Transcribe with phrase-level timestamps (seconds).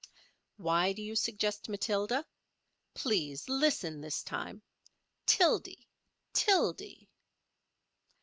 [0.57, 2.25] Why do you suggest Matilda?
[2.95, 7.07] Please listen this time—Tildy—Tildy.